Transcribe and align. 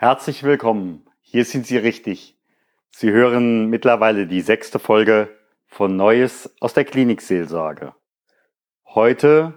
Herzlich 0.00 0.44
willkommen. 0.44 1.04
Hier 1.22 1.44
sind 1.44 1.66
Sie 1.66 1.76
richtig. 1.76 2.38
Sie 2.88 3.10
hören 3.10 3.66
mittlerweile 3.68 4.28
die 4.28 4.42
sechste 4.42 4.78
Folge 4.78 5.36
von 5.66 5.96
Neues 5.96 6.54
aus 6.60 6.72
der 6.72 6.84
Klinikseelsorge. 6.84 7.96
Heute, 8.84 9.54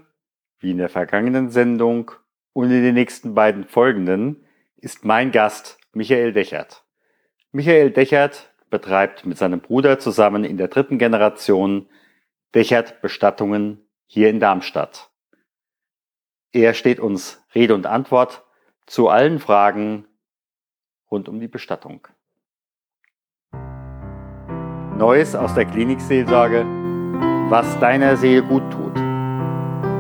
wie 0.58 0.72
in 0.72 0.80
der 0.80 0.90
vergangenen 0.90 1.52
Sendung 1.52 2.10
und 2.54 2.72
in 2.72 2.82
den 2.82 2.96
nächsten 2.96 3.36
beiden 3.36 3.66
folgenden, 3.66 4.44
ist 4.78 5.06
mein 5.06 5.30
Gast 5.30 5.78
Michael 5.94 6.34
Dechert. 6.34 6.86
Michael 7.52 7.92
Dechert 7.92 8.52
betreibt 8.72 9.28
mit 9.28 9.38
seinem 9.38 9.60
Bruder 9.60 10.00
zusammen 10.00 10.44
in 10.44 10.58
der 10.58 10.70
dritten 10.70 10.98
Generation 10.98 11.88
Dechert 12.56 13.00
Bestattungen 13.04 13.88
hier 14.08 14.32
in 14.32 14.40
Darmstadt. 14.40 15.12
Er 16.52 16.74
steht 16.74 17.00
uns 17.00 17.46
Rede 17.54 17.76
und 17.76 17.86
Antwort 17.86 18.44
zu 18.88 19.08
allen 19.08 19.38
Fragen 19.38 20.08
rund 21.12 21.28
um 21.28 21.40
die 21.40 21.48
Bestattung. 21.48 22.08
Neues 24.98 25.36
aus 25.36 25.54
der 25.56 25.66
Klinikseelsorge, 25.66 26.66
was 27.50 27.80
deiner 27.80 28.16
Seele 28.16 28.44
gut 28.44 28.64
tut. 28.72 28.96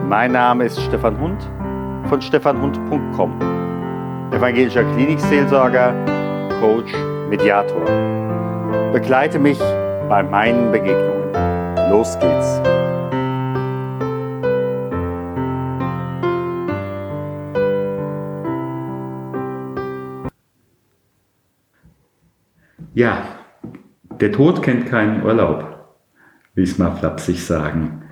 Mein 0.07 0.31
Name 0.31 0.65
ist 0.65 0.79
Stefan 0.81 1.19
Hund 1.19 1.41
von 2.07 2.21
stefanhund.com. 2.21 3.41
Evangelischer 4.31 4.83
Klinikseelsorger, 4.93 5.93
Coach, 6.59 6.93
Mediator. 7.29 7.85
Begleite 8.91 9.39
mich 9.39 9.59
bei 10.07 10.23
meinen 10.23 10.71
Begegnungen. 10.71 11.31
Los 11.89 12.17
geht's. 12.19 12.80
Ja, 22.93 23.23
der 24.19 24.31
Tod 24.33 24.61
kennt 24.61 24.87
keinen 24.87 25.23
Urlaub, 25.23 25.63
will 26.55 26.65
ich 26.65 26.71
es 26.71 26.77
mal 26.77 26.91
flapsig 26.91 27.45
sagen. 27.45 28.03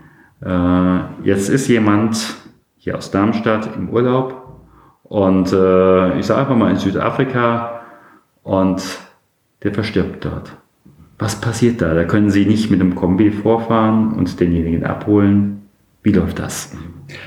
Äh, 0.41 1.27
jetzt 1.27 1.49
ist 1.49 1.67
jemand 1.67 2.35
hier 2.77 2.97
aus 2.97 3.11
Darmstadt 3.11 3.75
im 3.75 3.89
Urlaub 3.89 4.61
und 5.03 5.51
äh, 5.51 6.17
ich 6.17 6.25
sage 6.25 6.41
einfach 6.41 6.55
mal 6.55 6.71
in 6.71 6.77
Südafrika 6.77 7.81
und 8.43 8.81
der 9.63 9.73
verstirbt 9.73 10.23
dort. 10.23 10.55
Was 11.17 11.41
passiert 11.41 11.81
da? 11.81 11.93
Da 11.93 12.05
können 12.05 12.29
Sie 12.29 12.45
nicht 12.45 12.71
mit 12.71 12.79
einem 12.79 12.95
Kombi 12.95 13.31
vorfahren 13.31 14.13
und 14.13 14.39
denjenigen 14.39 14.85
abholen. 14.85 15.67
Wie 16.03 16.13
läuft 16.13 16.39
das? 16.39 16.71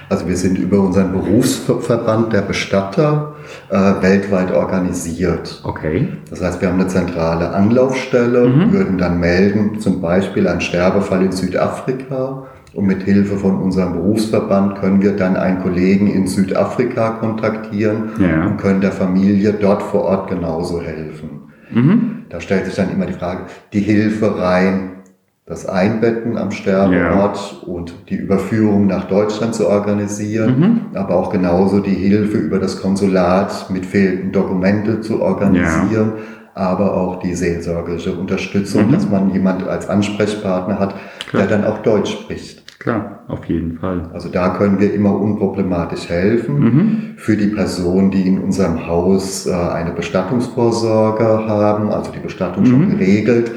Also 0.09 0.27
wir 0.27 0.39
sind 0.39 0.59
über 0.59 0.81
unseren 0.81 1.13
Berufsverband 1.13 2.33
der 2.33 2.41
Bestatter 2.41 3.32
äh, 3.71 3.77
weltweit 4.03 4.53
organisiert. 4.53 5.61
Okay. 5.65 6.09
Das 6.31 6.43
heißt, 6.43 6.61
wir 6.61 6.69
haben 6.69 6.81
eine 6.81 6.89
zentrale 6.89 7.51
Anlaufstelle, 7.51 8.49
mhm. 8.49 8.73
würden 8.73 8.99
dann 8.99 9.19
melden, 9.21 9.81
zum 9.81 10.01
Beispiel 10.01 10.49
ein 10.49 10.61
Sterbefall 10.61 11.25
in 11.25 11.33
Südafrika. 11.33 12.47
Und 12.75 12.87
mit 12.87 13.03
Hilfe 13.03 13.37
von 13.37 13.61
unserem 13.61 13.93
Berufsverband 13.93 14.77
können 14.77 15.03
wir 15.03 15.15
dann 15.15 15.37
einen 15.37 15.61
Kollegen 15.61 16.07
in 16.07 16.27
Südafrika 16.27 17.11
kontaktieren 17.21 18.13
ja. 18.19 18.47
und 18.47 18.57
können 18.57 18.81
der 18.81 18.93
Familie 18.93 19.53
dort 19.53 19.83
vor 19.83 20.05
Ort 20.05 20.31
genauso 20.31 20.81
helfen. 20.81 21.53
Mhm. 21.71 22.25
Da 22.31 22.41
stellt 22.41 22.65
sich 22.65 22.75
dann 22.75 22.91
immer 22.91 23.05
die 23.05 23.13
Frage, 23.13 23.43
die 23.75 23.81
Hilfe 23.81 24.39
rein 24.39 25.02
das 25.45 25.67
Einbetten 25.67 26.39
am 26.39 26.53
Sterbeort 26.53 27.37
ja. 27.37 27.69
und 27.69 27.95
die 28.09 28.15
Überführung 28.15 28.87
nach 28.87 29.09
Deutschland 29.09 29.55
zu 29.55 29.69
organisieren, 29.69 30.61
mhm. 30.61 30.97
aber 30.97 31.17
auch 31.17 31.33
genauso 31.33 31.81
die 31.81 31.95
Hilfe 31.95 32.39
über 32.39 32.59
das 32.59 32.81
Konsulat 32.81 33.69
mit 33.71 33.85
fehlenden 33.85 34.31
Dokumente 34.31 35.01
zu 35.01 35.21
organisieren, 35.21 36.13
ja. 36.17 36.23
aber 36.55 36.97
auch 36.97 37.19
die 37.19 37.35
seelsorgerische 37.35 38.13
Unterstützung, 38.13 38.87
mhm. 38.87 38.93
dass 38.93 39.11
man 39.11 39.33
jemand 39.33 39.67
als 39.67 39.89
Ansprechpartner 39.89 40.79
hat, 40.79 40.95
Klar. 41.29 41.47
der 41.47 41.59
dann 41.59 41.67
auch 41.67 41.79
Deutsch 41.79 42.13
spricht. 42.13 42.63
Klar, 42.79 43.21
auf 43.29 43.45
jeden 43.45 43.79
Fall. 43.79 44.11
Also 44.13 44.29
da 44.29 44.51
können 44.51 44.81
wir 44.81 44.93
immer 44.93 45.15
unproblematisch 45.15 46.09
helfen. 46.09 46.59
Mhm. 46.59 47.01
Für 47.17 47.37
die 47.37 47.47
Personen, 47.47 48.11
die 48.11 48.27
in 48.27 48.41
unserem 48.41 48.89
Haus 48.89 49.47
äh, 49.47 49.53
eine 49.53 49.93
Bestattungsvorsorge 49.93 51.25
haben, 51.25 51.91
also 51.91 52.11
die 52.11 52.19
Bestattung 52.19 52.67
schon 52.67 52.87
mhm. 52.87 52.99
geregelt, 52.99 53.53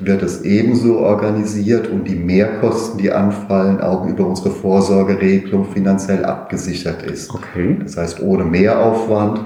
wird 0.00 0.22
es 0.22 0.42
ebenso 0.42 0.98
organisiert 0.98 1.88
und 1.88 2.08
die 2.08 2.14
Mehrkosten, 2.14 2.98
die 2.98 3.12
anfallen, 3.12 3.80
auch 3.80 4.06
über 4.06 4.26
unsere 4.26 4.50
Vorsorgeregelung 4.50 5.66
finanziell 5.66 6.24
abgesichert 6.24 7.02
ist. 7.02 7.30
Okay. 7.34 7.78
Das 7.82 7.96
heißt, 7.96 8.22
ohne 8.22 8.44
Mehraufwand, 8.44 9.44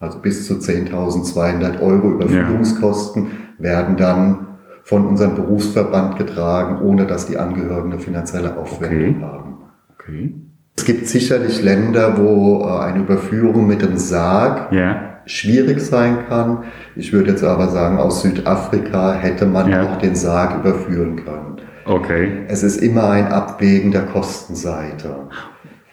also 0.00 0.18
bis 0.18 0.46
zu 0.46 0.54
10.200 0.54 1.80
Euro 1.80 2.10
Überführungskosten, 2.10 3.26
ja. 3.58 3.64
werden 3.64 3.96
dann 3.96 4.46
von 4.82 5.06
unserem 5.06 5.34
Berufsverband 5.34 6.16
getragen, 6.16 6.80
ohne 6.82 7.06
dass 7.06 7.26
die 7.26 7.38
Angehörigen 7.38 7.92
eine 7.92 8.00
finanzielle 8.00 8.56
Aufwendung 8.56 9.16
okay. 9.16 9.22
haben. 9.22 9.54
Okay. 9.94 10.34
Es 10.76 10.84
gibt 10.84 11.08
sicherlich 11.08 11.62
Länder, 11.62 12.18
wo 12.18 12.62
äh, 12.62 12.80
eine 12.80 13.00
Überführung 13.00 13.66
mit 13.66 13.82
dem 13.82 13.96
Sarg 13.96 14.72
ja 14.72 15.15
schwierig 15.26 15.80
sein 15.80 16.26
kann. 16.28 16.64
Ich 16.94 17.12
würde 17.12 17.32
jetzt 17.32 17.44
aber 17.44 17.68
sagen, 17.68 17.98
aus 17.98 18.22
Südafrika 18.22 19.14
hätte 19.14 19.46
man 19.46 19.70
ja. 19.70 19.82
auch 19.82 19.98
den 19.98 20.14
Sarg 20.14 20.64
überführen 20.64 21.16
können. 21.24 21.60
Okay. 21.84 22.44
Es 22.48 22.62
ist 22.62 22.80
immer 22.80 23.10
ein 23.10 23.28
Abwägen 23.28 23.92
der 23.92 24.06
Kostenseite. 24.06 25.14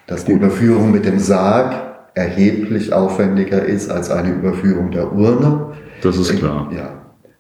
Dass 0.07 0.25
die 0.25 0.33
Überführung 0.33 0.91
mit 0.91 1.05
dem 1.05 1.19
Sarg 1.19 1.73
erheblich 2.13 2.93
aufwendiger 2.93 3.63
ist 3.63 3.89
als 3.89 4.11
eine 4.11 4.31
Überführung 4.31 4.91
der 4.91 5.11
Urne. 5.13 5.73
Das 6.01 6.17
ist 6.17 6.35
klar. 6.37 6.69
Ja. 6.75 6.89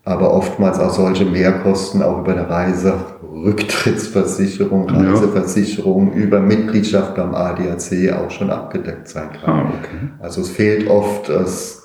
Aber 0.05 0.33
oftmals 0.33 0.79
auch 0.79 0.89
solche 0.89 1.25
Mehrkosten 1.25 2.01
auch 2.01 2.19
über 2.19 2.33
eine 2.33 2.49
Reise, 2.49 2.93
Rücktrittsversicherung, 3.23 4.89
Reiseversicherung, 4.89 6.13
ja. 6.13 6.23
über 6.23 6.39
Mitgliedschaft 6.39 7.15
beim 7.15 7.33
ADAC 7.33 8.13
auch 8.13 8.29
schon 8.29 8.49
abgedeckt 8.49 9.07
sein 9.07 9.29
kann. 9.31 9.49
Ah, 9.49 9.71
okay. 9.79 10.09
Also 10.19 10.41
es 10.41 10.49
fehlt 10.49 10.89
oft 10.89 11.29
das 11.29 11.82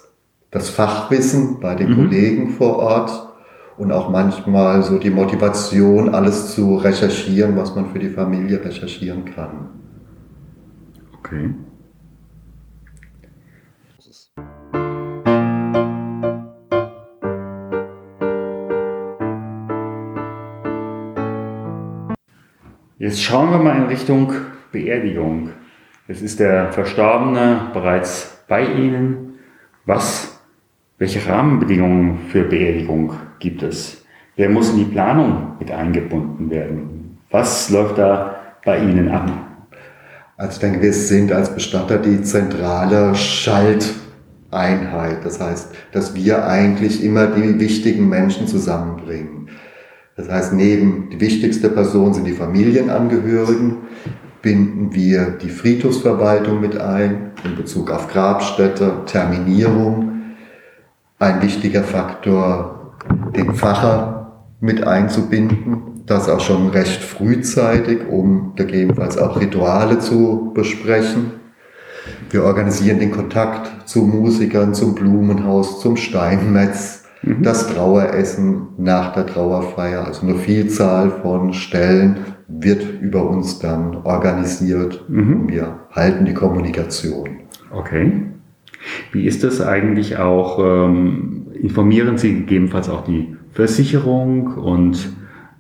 das 0.51 0.71
Fachwissen 0.71 1.61
bei 1.61 1.75
den 1.75 1.91
mhm. 1.91 1.97
Kollegen 1.97 2.51
vor 2.51 2.77
Ort 2.77 3.29
und 3.77 3.93
auch 3.93 4.09
manchmal 4.11 4.83
so 4.83 4.99
die 4.99 5.11
Motivation, 5.11 6.15
alles 6.15 6.55
zu 6.55 6.77
recherchieren, 6.77 7.57
was 7.57 7.75
man 7.75 7.93
für 7.93 7.99
die 7.99 8.11
Familie 8.11 8.65
recherchieren 8.65 9.25
kann. 9.25 9.71
Okay. 11.19 11.55
Jetzt 22.99 23.23
schauen 23.23 23.51
wir 23.51 23.59
mal 23.59 23.77
in 23.77 23.85
Richtung 23.85 24.33
Beerdigung. 24.73 25.51
Es 26.09 26.21
ist 26.21 26.41
der 26.41 26.73
Verstorbene 26.73 27.71
bereits 27.73 28.43
bei 28.49 28.65
Ihnen. 28.65 29.39
Was 29.87 30.38
welche 30.99 31.25
Rahmenbedingungen 31.27 32.19
für 32.29 32.43
Beerdigung 32.43 33.13
gibt 33.39 33.63
es? 33.63 34.05
Wer 34.37 34.51
muss 34.51 34.71
in 34.71 34.79
die 34.79 34.85
Planung 34.85 35.57
mit 35.59 35.71
eingebunden 35.71 36.51
werden? 36.51 37.19
Was 37.31 37.71
läuft 37.71 37.99
da 37.99 38.37
bei 38.65 38.79
Ihnen 38.79 39.09
ab? 39.09 39.31
Also 40.37 40.55
ich 40.55 40.59
denke, 40.59 40.83
wir 40.83 40.93
sind 40.93 41.33
als 41.33 41.55
Bestatter 41.55 41.99
die 41.99 42.23
zentrale 42.23 43.15
Schalteinheit. 43.15 45.25
Das 45.25 45.41
heißt, 45.41 45.73
dass 45.93 46.15
wir 46.15 46.47
eigentlich 46.47 47.03
immer 47.03 47.29
die 47.29 47.59
wichtigen 47.61 48.09
Menschen 48.09 48.47
zusammenbringen. 48.47 49.49
Das 50.17 50.29
heißt, 50.29 50.53
neben 50.53 51.11
die 51.11 51.21
wichtigste 51.21 51.71
Person 51.71 52.13
sind 52.13 52.27
die 52.27 52.33
Familienangehörigen, 52.33 53.79
binden 54.43 54.95
wir 54.95 55.37
die 55.43 55.49
Friedhofsverwaltung 55.49 56.61
mit 56.61 56.81
ein 56.81 57.33
in 57.45 57.55
Bezug 57.55 57.91
auf 57.91 58.09
Grabstätte, 58.09 59.03
Terminierung, 59.07 60.18
ein 61.19 61.43
wichtiger 61.43 61.83
Faktor, 61.83 62.95
den 63.37 63.55
Pfarrer 63.55 64.45
mit 64.61 64.87
einzubinden, 64.87 66.03
das 66.07 66.29
auch 66.29 66.41
schon 66.41 66.69
recht 66.69 67.03
frühzeitig, 67.03 68.09
um 68.09 68.55
gegebenenfalls 68.57 69.19
auch 69.19 69.41
Rituale 69.41 69.99
zu 69.99 70.53
besprechen. 70.55 71.33
Wir 72.31 72.45
organisieren 72.45 72.99
den 72.99 73.13
Kontakt 73.13 73.89
zu 73.89 74.03
Musikern, 74.03 74.75
zum 74.75 74.95
Blumenhaus, 74.95 75.81
zum 75.81 75.97
Steinmetz, 75.97 77.05
mhm. 77.23 77.43
das 77.43 77.67
Traueressen 77.69 78.69
nach 78.79 79.13
der 79.13 79.27
Trauerfeier. 79.27 80.07
Also 80.07 80.27
eine 80.27 80.37
Vielzahl 80.37 81.11
von 81.11 81.53
Stellen 81.53 82.19
wird 82.49 82.85
über 83.01 83.29
uns 83.29 83.59
dann 83.59 83.97
organisiert. 84.05 85.05
Mhm. 85.09 85.49
Wir 85.49 85.81
halten 85.93 86.25
die 86.25 86.35
Kommunikation. 86.35 87.41
Okay. 87.71 88.23
Wie 89.13 89.27
ist 89.27 89.45
das 89.45 89.61
eigentlich 89.61 90.19
auch? 90.19 90.59
Ähm, 90.59 91.47
informieren 91.61 92.19
Sie 92.19 92.35
gegebenenfalls 92.35 92.89
auch 92.89 93.05
die 93.05 93.37
Versicherung 93.53 94.55
und 94.55 95.13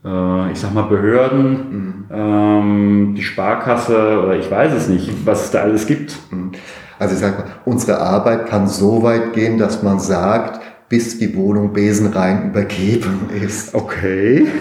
äh, 0.05 0.53
ich 0.53 0.59
sag 0.59 0.75
mal 0.75 0.83
Behörden, 0.83 1.51
mhm. 1.51 2.05
ähm, 2.11 3.15
die 3.17 3.23
Sparkasse 3.23 4.23
oder 4.23 4.37
ich 4.37 4.51
weiß 4.51 4.73
es 4.73 4.89
nicht, 4.89 5.11
was 5.27 5.47
es 5.47 5.51
da 5.51 5.63
alles 5.63 5.87
gibt? 5.87 6.17
Mhm. 6.31 6.53
Also 6.99 7.15
ich 7.15 7.21
sage 7.21 7.39
mal, 7.39 7.45
unsere 7.65 8.01
Arbeit 8.01 8.47
kann 8.47 8.67
so 8.67 9.03
weit 9.03 9.33
gehen, 9.33 9.59
dass 9.59 9.83
man 9.83 10.01
sagt, 10.01 10.61
bis 10.89 11.19
die 11.19 11.37
Wohnung 11.37 11.73
besenrein 11.73 12.51
übergeben 12.51 13.29
ist. 13.43 13.75
Okay. 13.75 14.47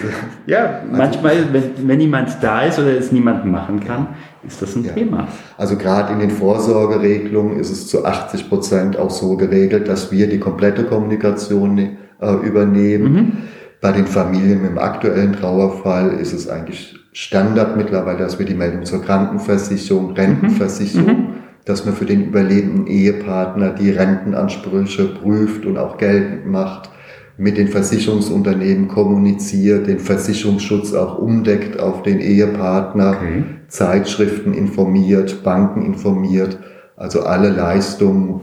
Ja, 0.46 0.80
also, 0.80 0.96
manchmal, 0.96 1.52
wenn, 1.52 1.86
wenn 1.86 1.98
niemand 1.98 2.38
da 2.40 2.62
ist 2.62 2.78
oder 2.78 2.96
es 2.96 3.12
niemand 3.12 3.44
machen 3.44 3.80
kann, 3.80 4.08
ist 4.46 4.62
das 4.62 4.76
ein 4.76 4.84
ja. 4.84 4.92
Thema. 4.92 5.28
Also 5.56 5.76
gerade 5.76 6.12
in 6.12 6.20
den 6.20 6.30
Vorsorgeregelungen 6.30 7.58
ist 7.58 7.70
es 7.70 7.88
zu 7.88 8.04
80 8.04 8.48
Prozent 8.48 8.96
auch 8.96 9.10
so 9.10 9.36
geregelt, 9.36 9.88
dass 9.88 10.12
wir 10.12 10.28
die 10.28 10.38
komplette 10.38 10.84
Kommunikation 10.84 11.78
äh, 11.78 12.32
übernehmen. 12.44 13.12
Mhm. 13.12 13.32
Bei 13.80 13.92
den 13.92 14.06
Familien 14.06 14.64
dem 14.64 14.78
aktuellen 14.78 15.32
Trauerfall 15.32 16.12
ist 16.14 16.32
es 16.32 16.48
eigentlich 16.48 16.98
Standard 17.12 17.76
mittlerweile, 17.76 18.18
dass 18.18 18.38
wir 18.38 18.46
die 18.46 18.54
Meldung 18.54 18.84
zur 18.84 19.02
Krankenversicherung, 19.02 20.12
Rentenversicherung, 20.12 21.06
mhm. 21.06 21.12
mhm 21.12 21.38
dass 21.68 21.84
man 21.84 21.94
für 21.94 22.06
den 22.06 22.24
überlebenden 22.24 22.86
Ehepartner 22.86 23.70
die 23.70 23.90
Rentenansprüche 23.90 25.04
prüft 25.04 25.66
und 25.66 25.76
auch 25.76 25.98
geltend 25.98 26.46
macht, 26.46 26.88
mit 27.36 27.58
den 27.58 27.68
Versicherungsunternehmen 27.68 28.88
kommuniziert, 28.88 29.86
den 29.86 29.98
Versicherungsschutz 29.98 30.94
auch 30.94 31.18
umdeckt 31.18 31.78
auf 31.78 32.02
den 32.02 32.20
Ehepartner, 32.20 33.16
okay. 33.16 33.44
Zeitschriften 33.68 34.54
informiert, 34.54 35.44
Banken 35.44 35.84
informiert. 35.84 36.58
Also 36.96 37.22
alle 37.22 37.50
Leistungen 37.50 38.40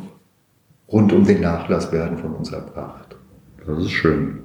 rund 0.88 1.12
um 1.12 1.26
den 1.26 1.42
Nachlass 1.42 1.92
werden 1.92 2.18
von 2.18 2.34
uns 2.34 2.52
erbracht. 2.52 3.18
Das 3.66 3.80
ist 3.80 3.92
schön. 3.92 4.40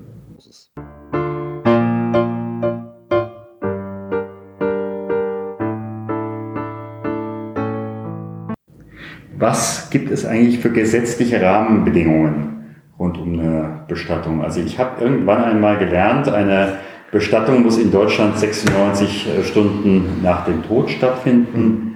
Was 9.38 9.88
gibt 9.91 10.11
es 10.11 10.27
eigentlich 10.27 10.61
für 10.61 10.71
gesetzliche 10.71 11.41
Rahmenbedingungen 11.41 12.77
rund 12.99 13.19
um 13.19 13.38
eine 13.38 13.85
Bestattung? 13.88 14.43
Also 14.43 14.61
ich 14.61 14.79
habe 14.79 15.03
irgendwann 15.03 15.44
einmal 15.44 15.79
gelernt, 15.79 16.29
eine 16.29 16.79
Bestattung 17.12 17.62
muss 17.62 17.79
in 17.79 17.91
Deutschland 17.91 18.39
96 18.39 19.27
äh, 19.27 19.45
Stunden 19.45 20.23
nach 20.23 20.45
dem 20.45 20.62
Tod 20.62 20.91
stattfinden. 20.91 21.87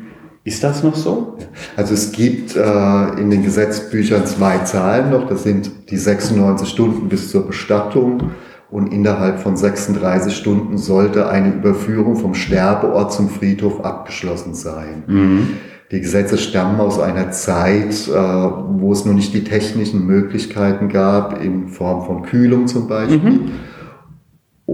Ist 0.43 0.63
das 0.63 0.83
noch 0.83 0.95
so? 0.95 1.39
Also 1.77 1.95
es 1.95 2.13
gibt 2.13 2.55
äh, 2.55 3.21
in 3.21 3.31
den 3.31 3.43
Gesetzbüchern 3.43 4.27
zwei 4.27 4.59
Zahlen 4.59 5.11
noch. 5.11 5.27
Das 5.27 5.43
sind 5.43 5.91
die 5.91 5.97
96 5.97 6.69
Stunden 6.69 7.09
bis 7.09 7.31
zur 7.31 7.47
Bestattung. 7.47 8.31
Und 8.71 8.93
innerhalb 8.93 9.39
von 9.39 9.57
36 9.57 10.37
Stunden 10.37 10.79
sollte 10.79 11.29
eine 11.29 11.55
Überführung 11.55 12.17
vom 12.17 12.35
Sterbeort 12.35 13.13
zum 13.13 13.29
Friedhof 13.29 13.85
abgeschlossen 13.85 14.55
sein. 14.55 15.05
Mhm. 15.07 15.49
Die 15.93 16.01
Gesetze 16.01 16.39
stammen 16.39 16.81
aus 16.81 16.99
einer 16.99 17.31
Zeit, 17.31 18.09
äh, 18.09 18.13
wo 18.13 18.91
es 18.93 19.05
noch 19.05 19.15
nicht 19.15 19.33
die 19.33 19.45
technischen 19.45 20.07
Möglichkeiten 20.07 20.89
gab, 20.89 21.41
in 21.41 21.69
Form 21.69 22.05
von 22.05 22.23
Kühlung 22.23 22.67
zum 22.67 22.89
Beispiel, 22.89 23.19
mhm. 23.19 23.51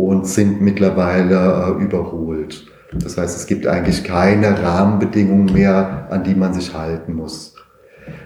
Und 0.06 0.26
sind 0.26 0.61
mittlerweile 0.61 1.76
äh, 1.79 1.82
überholt. 1.82 2.67
Das 2.93 3.17
heißt, 3.17 3.37
es 3.37 3.47
gibt 3.47 3.67
eigentlich 3.67 4.05
keine 4.05 4.61
Rahmenbedingungen 4.62 5.52
mehr, 5.52 6.08
an 6.11 6.25
die 6.25 6.35
man 6.35 6.52
sich 6.52 6.75
halten 6.75 7.14
muss. 7.14 7.55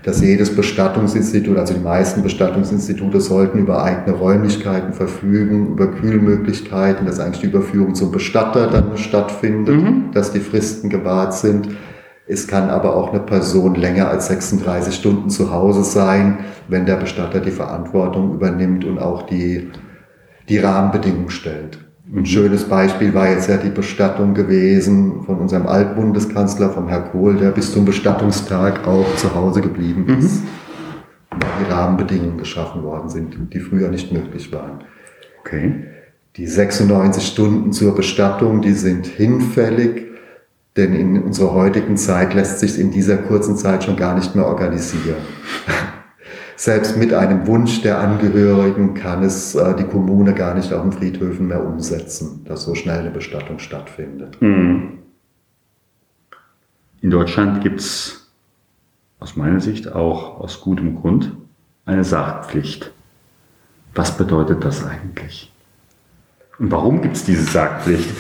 Dass 0.02 0.20
jedes 0.22 0.54
Bestattungsinstitut, 0.54 1.58
also 1.58 1.74
die 1.74 1.80
meisten 1.80 2.22
Bestattungsinstitute 2.22 3.20
sollten 3.20 3.58
über 3.58 3.82
eigene 3.82 4.16
Räumlichkeiten 4.16 4.92
verfügen, 4.92 5.72
über 5.72 5.88
Kühlmöglichkeiten, 5.88 7.06
dass 7.06 7.20
eigentlich 7.20 7.40
die 7.40 7.46
Überführung 7.46 7.94
zum 7.94 8.10
Bestatter 8.10 8.68
dann 8.68 8.96
stattfindet, 8.96 9.76
mhm. 9.76 10.10
dass 10.12 10.32
die 10.32 10.40
Fristen 10.40 10.88
gewahrt 10.88 11.34
sind. 11.34 11.68
Es 12.26 12.48
kann 12.48 12.70
aber 12.70 12.96
auch 12.96 13.10
eine 13.10 13.20
Person 13.20 13.74
länger 13.74 14.08
als 14.08 14.28
36 14.28 14.94
Stunden 14.94 15.28
zu 15.28 15.52
Hause 15.52 15.84
sein, 15.84 16.38
wenn 16.68 16.86
der 16.86 16.96
Bestatter 16.96 17.40
die 17.40 17.50
Verantwortung 17.50 18.34
übernimmt 18.34 18.86
und 18.86 18.98
auch 18.98 19.26
die, 19.26 19.70
die 20.48 20.58
Rahmenbedingungen 20.58 21.30
stellt. 21.30 21.78
Ein 22.14 22.26
schönes 22.26 22.64
Beispiel 22.64 23.14
war 23.14 23.30
jetzt 23.30 23.48
ja 23.48 23.56
die 23.56 23.70
Bestattung 23.70 24.34
gewesen 24.34 25.22
von 25.24 25.38
unserem 25.38 25.66
Altbundeskanzler, 25.66 26.70
vom 26.70 26.88
Herr 26.88 27.00
Kohl, 27.00 27.36
der 27.36 27.50
bis 27.50 27.72
zum 27.72 27.84
Bestattungstag 27.84 28.86
auch 28.86 29.16
zu 29.16 29.34
Hause 29.34 29.62
geblieben 29.62 30.04
mhm. 30.06 30.18
ist. 30.18 30.42
Mhm. 30.42 31.38
Die 31.60 31.72
Rahmenbedingungen 31.72 32.38
geschaffen 32.38 32.82
worden 32.82 33.08
sind, 33.08 33.52
die 33.52 33.60
früher 33.60 33.88
nicht 33.88 34.12
möglich 34.12 34.52
waren. 34.52 34.84
Okay. 35.40 35.86
Die 36.36 36.46
96 36.46 37.26
Stunden 37.26 37.72
zur 37.72 37.94
Bestattung, 37.94 38.60
die 38.60 38.72
sind 38.72 39.06
hinfällig 39.06 40.04
denn 40.76 40.94
in 40.94 41.22
unserer 41.22 41.52
heutigen 41.52 41.96
Zeit 41.96 42.34
lässt 42.34 42.58
sich 42.58 42.80
in 42.80 42.90
dieser 42.90 43.16
kurzen 43.16 43.56
Zeit 43.56 43.84
schon 43.84 43.96
gar 43.96 44.14
nicht 44.14 44.34
mehr 44.34 44.46
organisieren. 44.46 45.16
Selbst 46.56 46.96
mit 46.96 47.12
einem 47.12 47.46
Wunsch 47.46 47.82
der 47.82 47.98
Angehörigen 47.98 48.94
kann 48.94 49.22
es 49.22 49.54
äh, 49.54 49.74
die 49.74 49.84
Kommune 49.84 50.34
gar 50.34 50.54
nicht 50.54 50.72
auf 50.72 50.82
den 50.82 50.92
Friedhöfen 50.92 51.48
mehr 51.48 51.64
umsetzen, 51.64 52.44
dass 52.44 52.64
so 52.64 52.74
schnell 52.74 53.00
eine 53.00 53.10
Bestattung 53.10 53.58
stattfindet. 53.58 54.40
Mhm. 54.40 54.98
In 57.00 57.10
Deutschland 57.10 57.62
gibt 57.62 57.80
es 57.80 58.30
aus 59.18 59.36
meiner 59.36 59.60
Sicht 59.60 59.92
auch 59.92 60.40
aus 60.40 60.60
gutem 60.60 61.00
Grund 61.00 61.32
eine 61.86 62.04
Sargpflicht. 62.04 62.92
Was 63.94 64.16
bedeutet 64.16 64.64
das 64.64 64.84
eigentlich? 64.86 65.52
Und 66.58 66.70
warum 66.70 67.02
gibt 67.02 67.16
es 67.16 67.24
diese 67.24 67.42
Sargpflicht? 67.42 68.10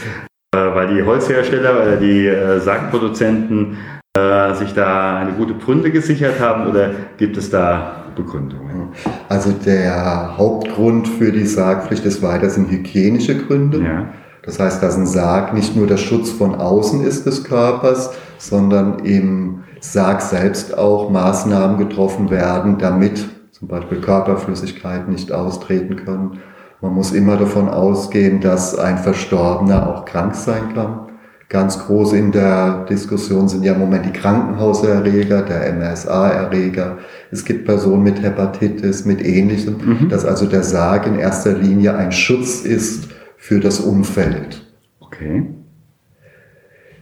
Äh, 0.54 0.74
weil 0.74 0.94
die 0.94 1.02
Holzhersteller 1.02 1.82
oder 1.82 1.96
die 1.96 2.26
äh, 2.26 2.60
Sargproduzenten 2.60 3.78
äh, 4.16 4.54
sich 4.54 4.74
da 4.74 5.18
eine 5.18 5.32
gute 5.32 5.54
Gründe 5.54 5.90
gesichert 5.90 6.40
haben 6.40 6.66
oder 6.66 6.90
gibt 7.16 7.36
es 7.36 7.50
da 7.50 8.03
Begründungen? 8.14 8.88
Also 9.28 9.52
der 9.52 10.36
Hauptgrund 10.36 11.08
für 11.08 11.32
die 11.32 11.46
Sargpflicht 11.46 12.04
ist 12.04 12.22
weiter 12.22 12.50
sind 12.50 12.70
hygienische 12.70 13.36
Gründe. 13.36 13.82
Ja. 13.82 14.08
Das 14.42 14.60
heißt, 14.60 14.82
dass 14.82 14.96
ein 14.96 15.06
Sarg 15.06 15.54
nicht 15.54 15.74
nur 15.74 15.86
der 15.86 15.96
Schutz 15.96 16.30
von 16.30 16.54
außen 16.54 17.04
ist 17.04 17.24
des 17.26 17.44
Körpers, 17.44 18.10
sondern 18.38 18.98
im 19.00 19.64
Sarg 19.80 20.20
selbst 20.20 20.76
auch 20.76 21.10
Maßnahmen 21.10 21.78
getroffen 21.78 22.30
werden, 22.30 22.78
damit 22.78 23.26
zum 23.52 23.68
Beispiel 23.68 24.00
Körperflüssigkeiten 24.00 25.12
nicht 25.12 25.32
austreten 25.32 25.96
können 25.96 26.40
man 26.84 26.92
muss 26.92 27.12
immer 27.12 27.38
davon 27.38 27.70
ausgehen, 27.70 28.42
dass 28.42 28.78
ein 28.78 28.98
Verstorbener 28.98 29.88
auch 29.88 30.04
krank 30.04 30.34
sein 30.34 30.74
kann. 30.74 31.13
Ganz 31.54 31.78
groß 31.78 32.14
in 32.14 32.32
der 32.32 32.84
Diskussion 32.90 33.46
sind 33.46 33.62
ja 33.62 33.74
im 33.74 33.78
Moment 33.78 34.04
die 34.04 34.12
Krankenhauserreger, 34.12 35.42
der 35.42 35.72
MRSA-Erreger. 35.72 36.98
Es 37.30 37.44
gibt 37.44 37.64
Personen 37.64 38.02
mit 38.02 38.20
Hepatitis, 38.20 39.04
mit 39.04 39.24
Ähnlichem, 39.24 39.76
mhm. 39.76 40.08
dass 40.08 40.24
also 40.24 40.46
der 40.46 40.64
Sarg 40.64 41.06
in 41.06 41.16
erster 41.16 41.52
Linie 41.52 41.94
ein 41.94 42.10
Schutz 42.10 42.62
ist 42.62 43.08
für 43.36 43.60
das 43.60 43.78
Umfeld. 43.78 44.66
Okay. 44.98 45.46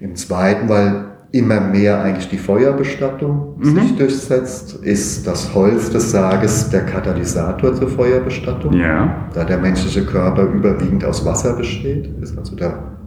Im 0.00 0.16
zweiten, 0.16 0.68
weil 0.68 1.06
immer 1.30 1.62
mehr 1.62 2.02
eigentlich 2.02 2.28
die 2.28 2.36
Feuerbestattung 2.36 3.54
mhm. 3.56 3.74
sich 3.74 3.96
durchsetzt, 3.96 4.84
ist 4.84 5.26
das 5.26 5.54
Holz 5.54 5.88
des 5.88 6.10
Sarges 6.10 6.68
der 6.68 6.84
Katalysator 6.84 7.74
zur 7.74 7.88
Feuerbestattung. 7.88 8.74
Ja. 8.74 9.30
Da 9.32 9.44
der 9.44 9.56
menschliche 9.56 10.04
Körper 10.04 10.42
überwiegend 10.42 11.06
aus 11.06 11.24
Wasser 11.24 11.54
besteht, 11.54 12.10
ist 12.20 12.36
also 12.36 12.54
der, 12.54 12.98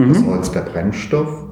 mhm. 0.00 0.14
das 0.14 0.24
Holz 0.24 0.50
der 0.52 0.60
Brennstoff. 0.60 1.46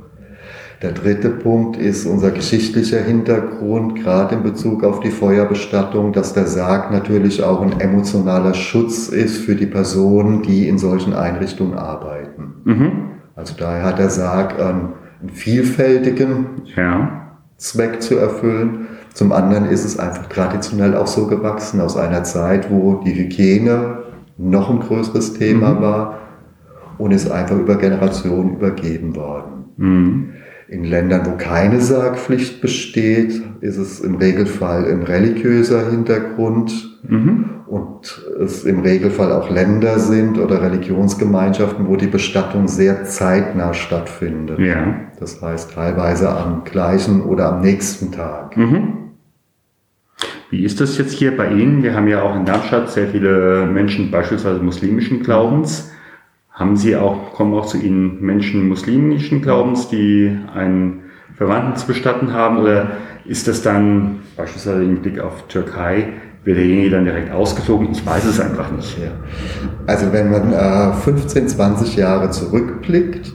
Der 0.81 0.93
dritte 0.93 1.31
Punkt 1.31 1.77
ist 1.77 2.07
unser 2.07 2.31
geschichtlicher 2.31 3.01
Hintergrund, 3.01 3.97
gerade 3.97 4.37
in 4.37 4.45
Bezug 4.45 4.85
auf 4.85 5.01
die 5.01 5.11
Feuerbestattung, 5.11 6.13
dass 6.13 6.35
der 6.35 6.47
Sarg 6.47 6.93
natürlich 6.93 7.43
auch 7.43 7.63
ein 7.63 7.81
emotionaler 7.81 8.55
Schutz 8.55 9.09
ist 9.09 9.39
für 9.39 9.57
die 9.57 9.67
Personen, 9.67 10.43
die 10.43 10.69
in 10.69 10.79
solchen 10.79 11.15
Einrichtungen 11.15 11.75
arbeiten. 11.77 12.55
Mhm. 12.65 12.93
Also 13.35 13.55
daher 13.59 13.83
hat 13.83 13.99
der 13.99 14.11
Sarg 14.11 14.61
ein 14.61 14.91
einen 15.21 15.31
vielfältigen 15.31 16.47
ja. 16.77 17.37
Zweck 17.57 18.03
zu 18.03 18.17
erfüllen. 18.17 18.87
Zum 19.15 19.33
anderen 19.33 19.67
ist 19.67 19.85
es 19.85 19.99
einfach 19.99 20.27
traditionell 20.27 20.97
auch 20.97 21.07
so 21.07 21.27
gewachsen 21.27 21.81
aus 21.81 21.97
einer 21.97 22.23
Zeit, 22.23 22.71
wo 22.71 23.03
die 23.05 23.15
Hygiene 23.15 23.99
noch 24.37 24.71
ein 24.71 24.81
größeres 24.81 25.35
Thema 25.35 25.75
mhm. 25.75 25.83
war 25.83 26.19
und 26.99 27.13
ist 27.13 27.31
einfach 27.31 27.57
über 27.57 27.77
Generationen 27.77 28.57
übergeben 28.57 29.17
worden. 29.17 29.65
Mhm. 29.77 30.35
In 30.69 30.85
Ländern, 30.85 31.25
wo 31.25 31.31
keine 31.39 31.81
Sargpflicht 31.81 32.61
besteht, 32.61 33.41
ist 33.63 33.79
es 33.79 34.01
im 34.01 34.17
Regelfall 34.17 34.85
ein 34.85 35.03
religiöser 35.03 35.91
Hintergrund 35.91 36.99
mhm. 37.09 37.63
und 37.67 38.23
es 38.39 38.65
im 38.65 38.81
Regelfall 38.81 39.33
auch 39.33 39.49
Länder 39.49 39.99
sind 39.99 40.39
oder 40.39 40.61
Religionsgemeinschaften, 40.61 41.89
wo 41.89 41.97
die 41.97 42.07
Bestattung 42.07 42.69
sehr 42.69 43.05
zeitnah 43.05 43.73
stattfindet. 43.73 44.59
Ja. 44.59 44.95
Das 45.19 45.41
heißt 45.41 45.73
teilweise 45.73 46.29
am 46.29 46.65
gleichen 46.65 47.23
oder 47.23 47.51
am 47.51 47.63
nächsten 47.63 48.13
Tag. 48.13 48.55
Mhm. 48.59 48.99
Wie 50.51 50.65
ist 50.65 50.81
das 50.81 50.99
jetzt 50.99 51.13
hier 51.13 51.35
bei 51.35 51.51
Ihnen? 51.51 51.83
Wir 51.83 51.95
haben 51.95 52.09
ja 52.09 52.23
auch 52.23 52.37
in 52.37 52.45
Darmstadt 52.45 52.91
sehr 52.91 53.09
viele 53.09 53.67
Menschen 53.67 54.11
beispielsweise 54.11 54.63
muslimischen 54.63 55.23
Glaubens. 55.23 55.93
Haben 56.59 56.77
Sie 56.77 56.97
auch, 56.97 57.35
kommen 57.35 57.55
auch 57.55 57.67
zu 57.67 57.79
Ihnen 57.79 58.21
Menschen 58.21 58.69
muslimischen 58.69 59.43
Glaubens, 59.43 59.89
die 59.89 60.37
einen 60.53 61.05
Verwandten 61.37 61.77
zu 61.77 61.87
bestatten 61.87 62.33
haben? 62.33 62.59
Oder 62.59 62.91
ist 63.25 63.47
das 63.47 63.63
dann 63.63 64.23
beispielsweise 64.37 64.83
im 64.83 65.01
Blick 65.01 65.21
auf 65.21 65.47
Türkei, 65.47 66.15
wird 66.43 66.59
derjenige 66.59 66.91
dann 66.91 67.05
direkt 67.05 67.31
ausgeflogen? 67.31 67.93
Ich 67.93 68.05
weiß 68.05 68.25
es 68.25 68.41
einfach 68.41 68.73
nicht. 68.73 68.99
Ja. 68.99 69.13
Also 69.87 70.13
wenn 70.13 70.33
man 70.33 70.53
äh, 70.53 70.93
15, 70.95 71.47
20 71.47 71.95
Jahre 71.95 72.31
zurückblickt, 72.31 73.29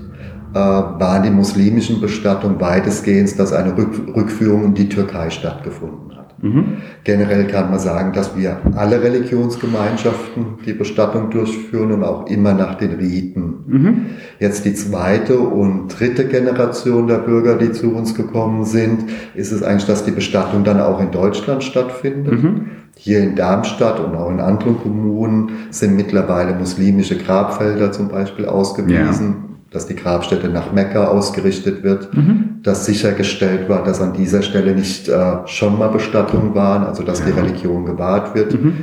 äh, 0.54 0.58
waren 0.58 1.24
die 1.24 1.30
muslimischen 1.30 2.02
Bestattungen 2.02 2.60
weitestgehend, 2.60 3.40
dass 3.40 3.54
eine 3.54 3.74
Rückführung 3.78 4.66
in 4.66 4.74
die 4.74 4.90
Türkei 4.90 5.30
stattgefunden. 5.30 6.13
Mhm. 6.44 6.66
Generell 7.06 7.48
kann 7.48 7.70
man 7.70 7.80
sagen, 7.80 8.12
dass 8.12 8.38
wir 8.38 8.58
alle 8.76 9.02
Religionsgemeinschaften 9.02 10.58
die 10.66 10.74
Bestattung 10.74 11.30
durchführen 11.30 11.94
und 11.94 12.04
auch 12.04 12.28
immer 12.28 12.54
nach 12.54 12.76
den 12.76 12.92
Riten. 12.96 13.54
Mhm. 13.66 14.06
Jetzt 14.40 14.66
die 14.66 14.74
zweite 14.74 15.40
und 15.40 15.88
dritte 15.88 16.28
Generation 16.28 17.08
der 17.08 17.20
Bürger, 17.20 17.56
die 17.56 17.72
zu 17.72 17.96
uns 17.96 18.14
gekommen 18.14 18.66
sind, 18.66 19.06
ist 19.36 19.54
es 19.54 19.64
eigentlich, 19.64 19.86
dass 19.86 20.04
die 20.04 20.12
Bestattung 20.12 20.66
dann 20.66 20.82
auch 20.82 21.00
in 21.00 21.12
Deutschland 21.12 21.64
stattfindet. 21.64 22.44
Mhm. 22.44 22.66
Hier 22.98 23.22
in 23.22 23.36
Darmstadt 23.36 24.02
und 24.02 24.14
auch 24.16 24.30
in 24.30 24.42
anderen 24.42 24.78
Kommunen 24.80 25.52
sind 25.70 25.96
mittlerweile 25.96 26.54
muslimische 26.56 27.18
Grabfelder 27.18 27.94
zum 27.94 28.10
Beispiel 28.10 28.46
ausgewiesen. 28.46 29.36
Ja 29.48 29.53
dass 29.74 29.88
die 29.88 29.96
Grabstätte 29.96 30.50
nach 30.50 30.72
Mekka 30.72 31.08
ausgerichtet 31.08 31.84
wird, 31.84 32.16
mhm. 32.16 32.60
dass 32.62 32.86
sichergestellt 32.86 33.68
war, 33.68 33.84
dass 33.84 34.00
an 34.00 34.14
dieser 34.14 34.44
Stelle 34.44 34.76
nicht 34.76 35.10
äh, 35.10 35.48
schon 35.48 35.80
mal 35.80 35.90
Bestattungen 35.90 36.54
waren, 36.54 36.84
also 36.84 37.04
dass 37.04 37.20
ja. 37.20 37.26
die 37.26 37.32
Religion 37.32 37.86
gewahrt 37.86 38.36
wird. 38.36 38.54
Mhm. 38.54 38.78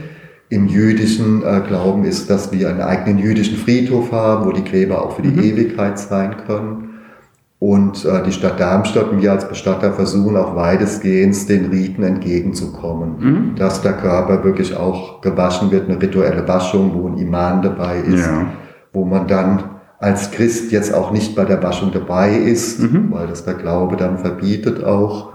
Im 0.48 0.66
jüdischen 0.66 1.44
äh, 1.44 1.60
Glauben 1.66 2.04
ist, 2.04 2.28
dass 2.28 2.50
wir 2.50 2.68
einen 2.68 2.80
eigenen 2.80 3.18
jüdischen 3.18 3.56
Friedhof 3.56 4.10
haben, 4.10 4.46
wo 4.46 4.52
die 4.52 4.64
Gräber 4.64 5.04
auch 5.04 5.14
für 5.14 5.22
die 5.22 5.28
mhm. 5.28 5.42
Ewigkeit 5.42 5.96
sein 5.96 6.36
können. 6.44 6.88
Und 7.60 8.04
äh, 8.04 8.22
die 8.24 8.32
Stadt 8.32 8.58
Darmstadt 8.58 9.10
und 9.10 9.22
wir 9.22 9.30
als 9.30 9.46
Bestatter 9.46 9.92
versuchen 9.92 10.36
auch 10.36 10.56
weitestgehend 10.56 11.48
den 11.48 11.66
Riten 11.66 12.02
entgegenzukommen. 12.02 13.14
Mhm. 13.20 13.54
Dass 13.54 13.82
der 13.82 13.92
Körper 13.92 14.42
wirklich 14.42 14.74
auch 14.74 15.20
gewaschen 15.20 15.70
wird, 15.70 15.88
eine 15.88 16.02
rituelle 16.02 16.48
Waschung, 16.48 16.94
wo 16.94 17.06
ein 17.06 17.18
Iman 17.18 17.62
dabei 17.62 17.98
ist, 17.98 18.26
ja. 18.26 18.46
wo 18.92 19.04
man 19.04 19.28
dann 19.28 19.62
als 20.00 20.30
Christ 20.30 20.72
jetzt 20.72 20.92
auch 20.94 21.12
nicht 21.12 21.36
bei 21.36 21.44
der 21.44 21.62
Waschung 21.62 21.92
dabei 21.92 22.34
ist, 22.34 22.80
mhm. 22.80 23.12
weil 23.12 23.26
das 23.26 23.44
der 23.44 23.54
Glaube 23.54 23.96
dann 23.96 24.18
verbietet 24.18 24.82
auch. 24.82 25.34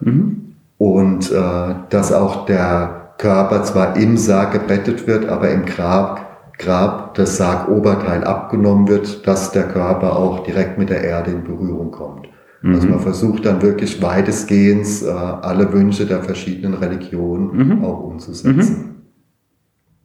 Mhm. 0.00 0.56
Und 0.78 1.30
äh, 1.30 1.74
dass 1.88 2.12
auch 2.12 2.44
der 2.46 3.12
Körper 3.18 3.62
zwar 3.62 3.96
im 3.96 4.16
Sarg 4.16 4.52
gebettet 4.52 5.06
wird, 5.06 5.28
aber 5.28 5.50
im 5.50 5.64
Grab, 5.64 6.26
Grab 6.58 7.14
das 7.14 7.38
Sargoberteil 7.38 8.24
abgenommen 8.24 8.86
wird, 8.88 9.26
dass 9.26 9.52
der 9.52 9.62
Körper 9.62 10.16
auch 10.16 10.42
direkt 10.42 10.76
mit 10.76 10.90
der 10.90 11.02
Erde 11.02 11.30
in 11.30 11.44
Berührung 11.44 11.90
kommt. 11.90 12.28
Mhm. 12.62 12.74
Also 12.74 12.88
man 12.88 13.00
versucht 13.00 13.46
dann 13.46 13.62
wirklich 13.62 14.02
weitestgehend 14.02 14.86
äh, 15.02 15.08
alle 15.08 15.72
Wünsche 15.72 16.04
der 16.04 16.22
verschiedenen 16.22 16.74
Religionen 16.74 17.76
mhm. 17.78 17.84
auch 17.84 18.00
umzusetzen. 18.00 19.02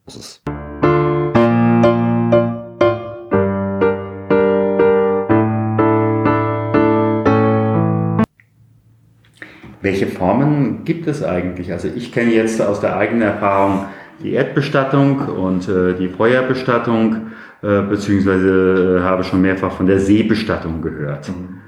Das 0.06 0.16
ist 0.16 0.42
Welche 9.86 10.08
Formen 10.08 10.84
gibt 10.84 11.06
es 11.06 11.24
eigentlich? 11.24 11.72
Also 11.72 11.88
ich 11.96 12.12
kenne 12.12 12.34
jetzt 12.34 12.60
aus 12.60 12.82
der 12.82 12.98
eigenen 12.98 13.22
Erfahrung 13.22 13.86
die 14.24 14.34
Erdbestattung 14.34 15.20
und 15.20 15.70
äh, 15.70 15.94
die 15.94 16.10
Feuerbestattung, 16.10 17.27
äh, 17.62 17.84
beziehungsweise 17.84 18.98
äh, 18.98 19.04
habe 19.04 19.24
schon 19.24 19.44
mehrfach 19.44 19.74
von 19.74 19.86
der 19.86 20.00
Seebestattung 20.00 20.82
gehört. 20.82 21.30
Mhm. 21.30 21.60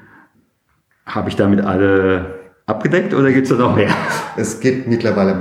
Habe 1.05 1.29
ich 1.29 1.35
damit 1.35 1.61
alle 1.61 2.39
abgedeckt 2.65 3.13
oder 3.13 3.31
gibt 3.31 3.43
es 3.43 3.55
da 3.55 3.63
noch 3.63 3.75
mehr? 3.75 3.91
Es 4.35 4.61
gibt 4.61 4.87
mittlerweile 4.87 5.37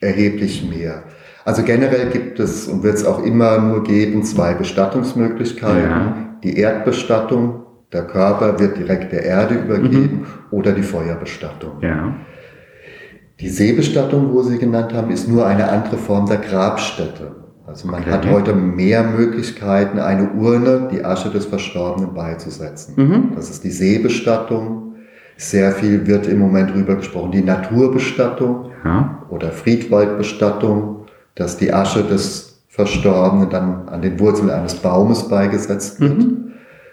erheblich 0.00 0.66
mehr. 0.66 1.02
Also 1.44 1.62
generell 1.64 2.08
gibt 2.08 2.40
es 2.40 2.66
und 2.66 2.82
wird 2.82 2.94
es 2.94 3.04
auch 3.04 3.22
immer 3.22 3.58
nur 3.58 3.84
geben 3.84 4.22
zwei 4.22 4.54
Bestattungsmöglichkeiten. 4.54 5.90
Ja. 5.90 6.16
Die 6.42 6.56
Erdbestattung 6.56 7.59
der 7.92 8.02
Körper 8.02 8.58
wird 8.58 8.76
direkt 8.76 9.12
der 9.12 9.24
Erde 9.24 9.54
übergeben 9.56 10.20
mhm. 10.20 10.26
oder 10.50 10.72
die 10.72 10.82
Feuerbestattung. 10.82 11.80
Ja. 11.82 12.14
Die 13.40 13.48
Seebestattung, 13.48 14.32
wo 14.32 14.42
Sie 14.42 14.58
genannt 14.58 14.92
haben, 14.92 15.10
ist 15.10 15.28
nur 15.28 15.46
eine 15.46 15.68
andere 15.68 15.96
Form 15.96 16.26
der 16.26 16.36
Grabstätte. 16.36 17.36
Also 17.66 17.88
man 17.88 18.02
okay. 18.02 18.10
hat 18.10 18.30
heute 18.30 18.52
mehr 18.52 19.02
Möglichkeiten, 19.02 19.98
eine 19.98 20.30
Urne, 20.32 20.88
die 20.92 21.04
Asche 21.04 21.30
des 21.30 21.46
Verstorbenen 21.46 22.14
beizusetzen. 22.14 22.94
Mhm. 22.96 23.32
Das 23.34 23.48
ist 23.48 23.64
die 23.64 23.70
Seebestattung. 23.70 24.94
Sehr 25.36 25.72
viel 25.72 26.06
wird 26.06 26.26
im 26.26 26.38
Moment 26.38 26.74
drüber 26.74 26.96
gesprochen. 26.96 27.32
Die 27.32 27.42
Naturbestattung 27.42 28.66
ja. 28.84 29.22
oder 29.30 29.52
Friedwaldbestattung, 29.52 31.06
dass 31.34 31.56
die 31.56 31.72
Asche 31.72 32.02
des 32.04 32.62
Verstorbenen 32.68 33.48
dann 33.48 33.88
an 33.88 34.02
den 34.02 34.20
Wurzeln 34.20 34.50
eines 34.50 34.74
Baumes 34.74 35.28
beigesetzt 35.28 36.00
wird. 36.00 36.18
Mhm. 36.18 36.49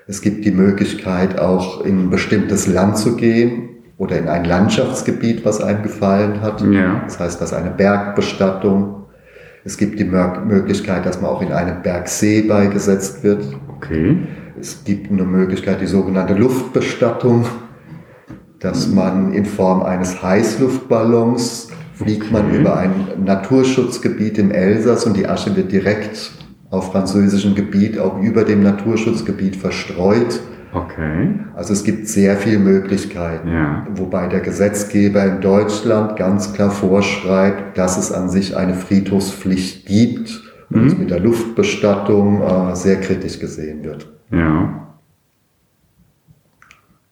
Es 0.07 0.21
gibt 0.21 0.45
die 0.45 0.51
Möglichkeit, 0.51 1.37
auch 1.37 1.83
in 1.83 2.05
ein 2.05 2.09
bestimmtes 2.09 2.65
Land 2.65 2.97
zu 2.97 3.17
gehen 3.17 3.69
oder 3.97 4.17
in 4.17 4.29
ein 4.29 4.45
Landschaftsgebiet, 4.45 5.43
was 5.43 5.61
einem 5.61 5.83
gefallen 5.83 6.41
hat. 6.41 6.61
Ja. 6.61 7.01
Das 7.03 7.19
heißt, 7.19 7.41
dass 7.41 7.51
eine 7.51 7.71
Bergbestattung. 7.71 9.05
Es 9.65 9.77
gibt 9.77 9.99
die 9.99 10.05
Möglichkeit, 10.05 11.05
dass 11.05 11.21
man 11.21 11.29
auch 11.29 11.41
in 11.41 11.51
einen 11.51 11.81
Bergsee 11.81 12.43
beigesetzt 12.43 13.23
wird. 13.23 13.43
Okay. 13.75 14.19
Es 14.59 14.85
gibt 14.85 15.11
eine 15.11 15.23
Möglichkeit, 15.23 15.81
die 15.81 15.87
sogenannte 15.87 16.35
Luftbestattung, 16.35 17.45
dass 18.59 18.87
man 18.87 19.33
in 19.33 19.45
Form 19.45 19.83
eines 19.83 20.23
Heißluftballons 20.23 21.69
fliegt 21.93 22.31
man 22.31 22.53
über 22.53 22.77
ein 22.77 23.07
Naturschutzgebiet 23.25 24.37
im 24.37 24.51
Elsass 24.51 25.05
und 25.05 25.17
die 25.17 25.27
Asche 25.27 25.55
wird 25.55 25.71
direkt 25.71 26.31
auf 26.69 26.91
französischem 26.91 27.55
Gebiet 27.55 27.99
auch 27.99 28.21
über 28.21 28.43
dem 28.43 28.63
Naturschutzgebiet 28.63 29.55
verstreut. 29.55 30.41
Okay. 30.73 31.39
Also 31.55 31.73
es 31.73 31.83
gibt 31.83 32.07
sehr 32.07 32.35
viele 32.37 32.59
Möglichkeiten, 32.59 33.47
ja. 33.49 33.87
wobei 33.95 34.27
der 34.27 34.41
Gesetzgeber 34.41 35.23
in 35.23 35.41
Deutschland 35.41 36.17
ganz 36.17 36.53
klar 36.53 36.71
vorschreibt, 36.71 37.77
dass 37.77 37.97
es 37.97 38.11
an 38.11 38.29
sich 38.29 38.55
eine 38.57 38.73
Friedhofspflicht 38.73 39.85
gibt 39.85 40.41
und 40.69 40.81
mhm. 40.81 40.87
es 40.87 40.97
mit 40.97 41.09
der 41.09 41.19
Luftbestattung 41.19 42.41
äh, 42.41 42.75
sehr 42.75 42.99
kritisch 42.99 43.39
gesehen 43.39 43.83
wird. 43.83 44.07
Ja. 44.29 44.87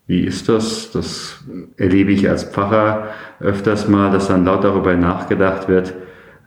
Wie 0.08 0.22
ist 0.22 0.50
das? 0.50 0.92
Das 0.92 1.44
erlebe 1.78 2.12
ich 2.12 2.30
als 2.30 2.44
Pfarrer 2.44 3.08
öfters 3.40 3.88
mal, 3.88 4.12
dass 4.12 4.28
dann 4.28 4.46
laut 4.46 4.64
darüber 4.64 4.96
nachgedacht 4.96 5.68
wird, 5.68 5.96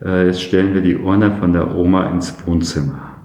äh, 0.04 0.26
jetzt 0.26 0.42
stellen 0.42 0.74
wir 0.74 0.82
die 0.82 0.96
Urne 0.96 1.36
von 1.38 1.52
der 1.52 1.74
Oma 1.74 2.10
ins 2.10 2.34
Wohnzimmer. 2.46 3.16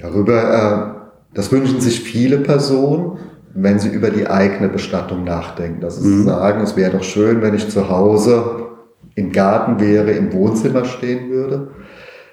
Darüber, 0.00 0.94
äh, 0.94 1.34
das 1.34 1.52
wünschen 1.52 1.80
sich 1.80 2.00
viele 2.00 2.38
Personen, 2.38 3.18
wenn 3.54 3.78
sie 3.78 3.88
über 3.88 4.10
die 4.10 4.28
eigene 4.28 4.68
Bestattung 4.68 5.24
nachdenken. 5.24 5.80
Dass 5.80 6.00
sie 6.00 6.08
mhm. 6.08 6.24
sagen, 6.24 6.60
es 6.60 6.76
wäre 6.76 6.92
doch 6.92 7.02
schön, 7.02 7.42
wenn 7.42 7.54
ich 7.54 7.68
zu 7.68 7.88
Hause 7.88 8.68
im 9.14 9.32
Garten 9.32 9.80
wäre, 9.80 10.12
im 10.12 10.32
Wohnzimmer 10.32 10.84
stehen 10.84 11.30
würde. 11.30 11.68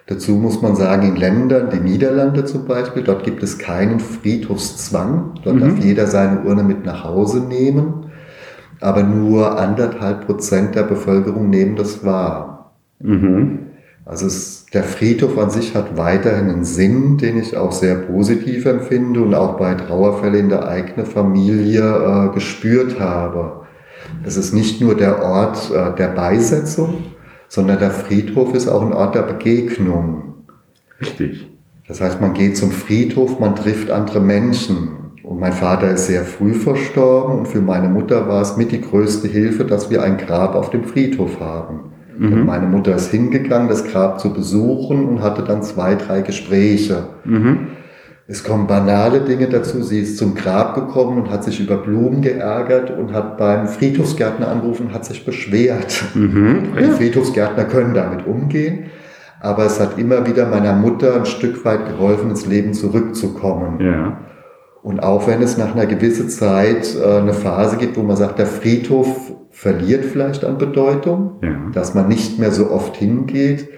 Dazu 0.05 0.33
muss 0.33 0.61
man 0.61 0.75
sagen, 0.75 1.05
in 1.05 1.15
Ländern, 1.17 1.69
die 1.69 1.79
Niederlande 1.79 2.45
zum 2.45 2.65
Beispiel, 2.65 3.03
dort 3.03 3.25
gibt 3.25 3.43
es 3.43 3.57
keinen 3.57 3.99
Friedhofszwang. 3.99 5.33
Dort 5.43 5.57
mhm. 5.57 5.59
darf 5.59 5.79
jeder 5.79 6.07
seine 6.07 6.43
Urne 6.43 6.63
mit 6.63 6.85
nach 6.85 7.03
Hause 7.03 7.41
nehmen 7.41 8.06
aber 8.81 9.03
nur 9.03 9.59
anderthalb 9.59 10.25
Prozent 10.25 10.75
der 10.75 10.83
Bevölkerung 10.83 11.49
nehmen 11.49 11.75
das 11.75 12.05
wahr. 12.05 12.73
Mhm. 12.99 13.59
Also 14.05 14.25
es, 14.25 14.65
der 14.73 14.83
Friedhof 14.83 15.37
an 15.37 15.49
sich 15.49 15.75
hat 15.75 15.97
weiterhin 15.97 16.49
einen 16.49 16.63
Sinn, 16.63 17.17
den 17.17 17.37
ich 17.37 17.57
auch 17.57 17.73
sehr 17.73 17.95
positiv 17.95 18.65
empfinde 18.65 19.21
und 19.21 19.33
auch 19.33 19.57
bei 19.57 19.73
Trauerfällen 19.73 20.45
in 20.45 20.49
der 20.49 20.67
eigenen 20.67 21.05
Familie 21.05 21.83
äh, 21.83 22.33
gespürt 22.33 22.99
habe. 23.01 23.67
Es 24.23 24.37
ist 24.37 24.53
nicht 24.53 24.79
nur 24.79 24.95
der 24.95 25.21
Ort 25.23 25.71
äh, 25.71 25.93
der 25.95 26.07
Beisetzung, 26.07 27.03
sondern 27.49 27.79
der 27.79 27.91
Friedhof 27.91 28.53
ist 28.53 28.69
auch 28.69 28.81
ein 28.81 28.93
Ort 28.93 29.15
der 29.15 29.23
Begegnung. 29.23 30.45
Richtig. 31.01 31.49
Das 31.87 32.01
heißt, 32.01 32.21
man 32.21 32.33
geht 32.33 32.57
zum 32.57 32.71
Friedhof, 32.71 33.39
man 33.39 33.55
trifft 33.55 33.91
andere 33.91 34.19
Menschen. 34.19 34.89
Und 35.27 35.41
mein 35.41 35.51
Vater 35.51 35.91
ist 35.91 36.07
sehr 36.07 36.23
früh 36.23 36.53
verstorben 36.53 37.39
und 37.39 37.47
für 37.49 37.59
meine 37.59 37.89
Mutter 37.89 38.29
war 38.29 38.41
es 38.41 38.55
mit 38.55 38.71
die 38.71 38.79
größte 38.79 39.27
Hilfe, 39.27 39.65
dass 39.65 39.89
wir 39.89 40.01
ein 40.01 40.15
Grab 40.15 40.55
auf 40.55 40.69
dem 40.69 40.85
Friedhof 40.85 41.41
haben. 41.41 41.91
Mhm. 42.17 42.45
Meine 42.45 42.65
Mutter 42.65 42.95
ist 42.95 43.11
hingegangen, 43.11 43.67
das 43.67 43.83
Grab 43.83 44.21
zu 44.21 44.33
besuchen 44.33 45.05
und 45.05 45.21
hatte 45.21 45.43
dann 45.43 45.63
zwei, 45.63 45.95
drei 45.95 46.21
Gespräche. 46.21 47.09
Mhm. 47.25 47.67
Es 48.25 48.45
kommen 48.45 48.67
banale 48.67 49.19
Dinge 49.19 49.47
dazu. 49.47 49.83
Sie 49.83 49.99
ist 49.99 50.17
zum 50.17 50.33
Grab 50.33 50.75
gekommen 50.75 51.21
und 51.21 51.29
hat 51.29 51.43
sich 51.43 51.59
über 51.59 51.75
Blumen 51.75 52.21
geärgert 52.21 52.89
und 52.97 53.11
hat 53.11 53.37
beim 53.37 53.67
Friedhofsgärtner 53.67 54.47
angerufen 54.47 54.87
und 54.87 54.93
hat 54.93 55.03
sich 55.03 55.25
beschwert. 55.25 56.05
Mhm. 56.13 56.69
Die 56.79 56.91
Friedhofsgärtner 56.91 57.65
können 57.65 57.93
damit 57.93 58.25
umgehen. 58.25 58.85
Aber 59.41 59.65
es 59.65 59.79
hat 59.79 59.99
immer 59.99 60.25
wieder 60.25 60.45
meiner 60.47 60.73
Mutter 60.73 61.17
ein 61.17 61.25
Stück 61.25 61.65
weit 61.65 61.85
geholfen, 61.85 62.29
ins 62.29 62.45
Leben 62.45 62.73
zurückzukommen. 62.73 63.79
Ja. 63.81 64.17
Und 64.83 65.01
auch 65.01 65.27
wenn 65.27 65.41
es 65.41 65.57
nach 65.57 65.75
einer 65.75 65.85
gewissen 65.85 66.29
Zeit 66.29 66.95
äh, 66.95 67.17
eine 67.17 67.33
Phase 67.33 67.77
gibt, 67.77 67.97
wo 67.97 68.03
man 68.03 68.15
sagt, 68.15 68.39
der 68.39 68.45
Friedhof 68.45 69.33
verliert 69.51 70.05
vielleicht 70.05 70.45
an 70.45 70.57
Bedeutung, 70.57 71.39
ja. 71.41 71.57
dass 71.73 71.95
man 71.95 72.07
nicht 72.07 72.39
mehr 72.39 72.51
so 72.51 72.69
oft 72.69 72.95
hingeht, 72.95 73.69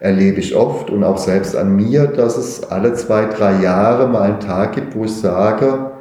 erlebe 0.00 0.40
ich 0.40 0.54
oft 0.54 0.90
und 0.90 1.04
auch 1.04 1.18
selbst 1.18 1.56
an 1.56 1.76
mir, 1.76 2.06
dass 2.06 2.36
es 2.36 2.70
alle 2.70 2.94
zwei, 2.94 3.26
drei 3.26 3.62
Jahre 3.62 4.08
mal 4.08 4.22
einen 4.22 4.40
Tag 4.40 4.74
gibt, 4.74 4.94
wo 4.94 5.04
ich 5.04 5.14
sage, 5.14 5.92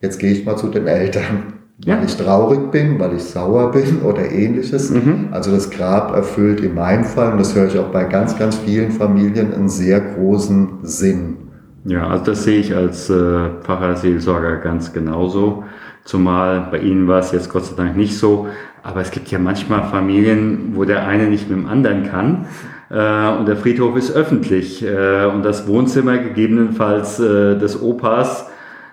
jetzt 0.00 0.18
gehe 0.18 0.32
ich 0.32 0.44
mal 0.44 0.56
zu 0.56 0.68
den 0.68 0.86
Eltern, 0.86 1.54
ja. 1.84 1.96
weil 1.96 2.04
ich 2.04 2.16
traurig 2.16 2.70
bin, 2.70 2.98
weil 2.98 3.14
ich 3.14 3.24
sauer 3.24 3.70
bin 3.70 4.02
oder 4.04 4.30
ähnliches. 4.30 4.90
Mhm. 4.90 5.28
Also 5.30 5.50
das 5.50 5.70
Grab 5.70 6.14
erfüllt 6.14 6.60
in 6.60 6.74
meinem 6.74 7.04
Fall, 7.04 7.32
und 7.32 7.38
das 7.38 7.54
höre 7.54 7.66
ich 7.66 7.78
auch 7.78 7.88
bei 7.88 8.04
ganz, 8.04 8.38
ganz 8.38 8.56
vielen 8.56 8.90
Familien, 8.90 9.52
einen 9.54 9.68
sehr 9.68 10.00
großen 10.00 10.80
Sinn. 10.82 11.43
Ja, 11.84 12.08
also 12.08 12.24
das 12.24 12.44
sehe 12.44 12.58
ich 12.58 12.74
als 12.74 13.10
äh, 13.10 13.50
Pfarrer 13.62 14.56
ganz 14.56 14.92
genauso. 14.92 15.64
Zumal 16.04 16.68
bei 16.70 16.78
Ihnen 16.78 17.08
war 17.08 17.18
es 17.18 17.32
jetzt 17.32 17.50
Gott 17.50 17.66
sei 17.66 17.76
Dank 17.76 17.96
nicht 17.96 18.18
so. 18.18 18.48
Aber 18.82 19.00
es 19.00 19.10
gibt 19.10 19.30
ja 19.30 19.38
manchmal 19.38 19.84
Familien, 19.84 20.72
wo 20.74 20.84
der 20.84 21.06
eine 21.06 21.28
nicht 21.28 21.48
mit 21.48 21.58
dem 21.58 21.66
anderen 21.66 22.04
kann. 22.04 22.46
Äh, 22.90 23.38
und 23.38 23.46
der 23.46 23.56
Friedhof 23.56 23.96
ist 23.96 24.10
öffentlich. 24.10 24.84
Äh, 24.84 25.26
und 25.26 25.42
das 25.42 25.66
Wohnzimmer 25.66 26.18
gegebenenfalls 26.18 27.20
äh, 27.20 27.58
des 27.58 27.80
Opas 27.82 28.48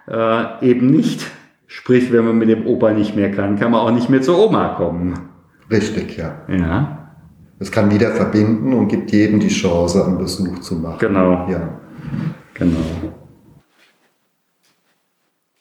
äh, 0.10 0.66
eben 0.66 0.88
nicht. 0.88 1.26
Sprich, 1.68 2.12
wenn 2.12 2.26
man 2.26 2.38
mit 2.38 2.50
dem 2.50 2.66
Opa 2.66 2.92
nicht 2.92 3.16
mehr 3.16 3.32
kann, 3.32 3.58
kann 3.58 3.72
man 3.72 3.82
auch 3.82 3.92
nicht 3.92 4.10
mehr 4.10 4.22
zur 4.22 4.38
Oma 4.38 4.70
kommen. 4.76 5.14
Richtig, 5.70 6.18
ja. 6.18 6.36
Ja. 6.50 6.98
Es 7.60 7.72
kann 7.72 7.92
wieder 7.92 8.12
verbinden 8.12 8.74
und 8.74 8.88
gibt 8.88 9.12
jedem 9.12 9.40
die 9.40 9.50
Chance, 9.50 10.04
einen 10.04 10.18
Besuch 10.18 10.60
zu 10.60 10.76
machen. 10.76 10.98
Genau. 11.00 11.48
Ja. 11.50 11.80
Genau. 12.62 12.78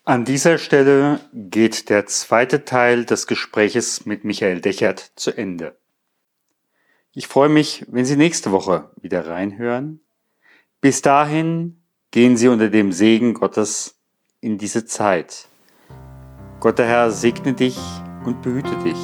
An 0.04 0.26
dieser 0.26 0.58
Stelle 0.58 1.20
geht 1.32 1.88
der 1.88 2.04
zweite 2.04 2.66
Teil 2.66 3.06
des 3.06 3.26
Gespräches 3.26 4.04
mit 4.04 4.24
Michael 4.24 4.60
Dechert 4.60 5.12
zu 5.16 5.30
Ende. 5.30 5.78
Ich 7.14 7.26
freue 7.26 7.48
mich, 7.48 7.86
wenn 7.88 8.04
Sie 8.04 8.16
nächste 8.16 8.52
Woche 8.52 8.90
wieder 9.00 9.26
reinhören. 9.26 10.00
Bis 10.82 11.00
dahin 11.00 11.80
gehen 12.10 12.36
Sie 12.36 12.48
unter 12.48 12.68
dem 12.68 12.92
Segen 12.92 13.32
Gottes 13.32 13.98
in 14.42 14.58
diese 14.58 14.84
Zeit. 14.84 15.48
Gott 16.60 16.78
der 16.78 16.86
Herr 16.86 17.12
segne 17.12 17.54
dich 17.54 17.78
und 18.26 18.42
behüte 18.42 18.76
dich. 18.84 18.98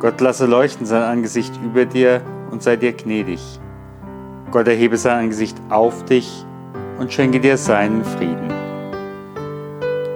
Gott 0.00 0.20
lasse 0.20 0.46
leuchten 0.46 0.86
sein 0.86 1.02
Angesicht 1.02 1.54
über 1.62 1.84
dir 1.84 2.20
und 2.50 2.64
sei 2.64 2.74
dir 2.74 2.94
gnädig. 2.94 3.40
Gott 4.50 4.66
erhebe 4.66 4.96
sein 4.96 5.18
Angesicht 5.20 5.56
auf 5.68 6.04
dich 6.04 6.45
und 6.98 7.12
schenke 7.12 7.40
dir 7.40 7.56
seinen 7.56 8.04
Frieden. 8.04 8.52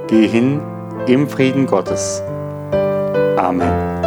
Geh 0.09 0.27
hin 0.27 0.61
im 1.07 1.29
Frieden 1.29 1.67
Gottes. 1.67 2.23
Amen. 3.37 4.01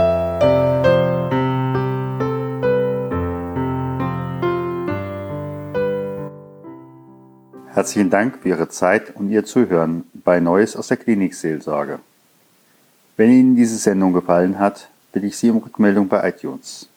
Herzlichen 7.73 8.09
Dank 8.09 8.39
für 8.41 8.49
Ihre 8.49 8.67
Zeit 8.69 9.15
und 9.15 9.29
Ihr 9.29 9.45
Zuhören 9.45 10.03
bei 10.13 10.39
Neues 10.39 10.75
aus 10.75 10.89
der 10.89 10.97
Klinikseelsorge. 10.97 11.99
Wenn 13.17 13.31
Ihnen 13.31 13.55
diese 13.55 13.77
Sendung 13.77 14.13
gefallen 14.13 14.59
hat, 14.59 14.89
bitte 15.11 15.25
ich 15.25 15.37
Sie 15.37 15.49
um 15.49 15.57
Rückmeldung 15.57 16.07
bei 16.07 16.29
iTunes. 16.29 16.87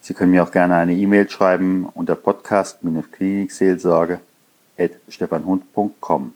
Sie 0.00 0.14
können 0.14 0.30
mir 0.30 0.42
auch 0.42 0.52
gerne 0.52 0.76
eine 0.76 0.94
E-Mail 0.94 1.28
schreiben 1.28 1.86
unter 1.94 2.14
podcast-klinikseelsorge 2.14 4.20
stefanhund.com. 5.08 6.34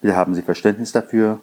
Bitte 0.00 0.16
haben 0.16 0.34
Sie 0.34 0.42
Verständnis 0.42 0.92
dafür, 0.92 1.40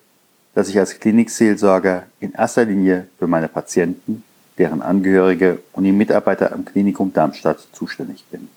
dass 0.54 0.70
ich 0.70 0.80
als 0.80 1.00
Klinikseelsorger 1.00 2.08
in 2.20 2.34
erster 2.34 2.66
Linie 2.66 3.08
für 3.20 3.28
meine 3.28 3.48
Patienten, 3.48 4.24
deren 4.58 4.82
Angehörige 4.82 5.60
und 5.74 5.84
die 5.84 5.92
Mitarbeiter 5.92 6.52
am 6.52 6.66
Klinikum 6.66 7.14
Darmstadt 7.14 7.68
zuständig 7.74 8.26
bin. 8.32 8.50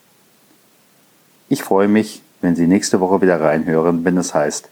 Ich 1.49 1.63
freue 1.63 1.89
mich, 1.89 2.23
wenn 2.41 2.57
Sie 2.57 2.67
nächste 2.67 3.01
Woche 3.01 3.21
wieder 3.21 3.41
reinhören, 3.41 4.05
wenn 4.05 4.17
es 4.17 4.33
heißt 4.33 4.69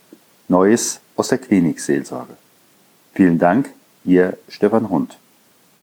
Neues 0.47 1.01
aus 1.15 1.27
der 1.27 1.37
Klinikseelsorge. 1.37 2.33
Vielen 3.13 3.37
Dank, 3.37 3.69
Ihr 4.05 4.37
Stefan 4.47 4.89
Hund. 4.89 5.19